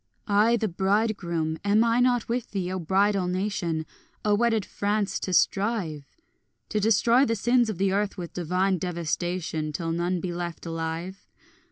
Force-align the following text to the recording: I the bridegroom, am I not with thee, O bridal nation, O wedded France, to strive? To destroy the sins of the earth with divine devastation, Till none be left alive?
I 0.27 0.57
the 0.57 0.67
bridegroom, 0.67 1.59
am 1.63 1.83
I 1.83 1.99
not 1.99 2.27
with 2.27 2.49
thee, 2.49 2.71
O 2.71 2.79
bridal 2.79 3.27
nation, 3.27 3.85
O 4.25 4.33
wedded 4.33 4.65
France, 4.65 5.19
to 5.19 5.31
strive? 5.31 6.17
To 6.69 6.79
destroy 6.79 7.23
the 7.23 7.35
sins 7.35 7.69
of 7.69 7.77
the 7.77 7.91
earth 7.93 8.17
with 8.17 8.33
divine 8.33 8.79
devastation, 8.79 9.71
Till 9.71 9.91
none 9.91 10.19
be 10.19 10.33
left 10.33 10.65
alive? 10.65 11.27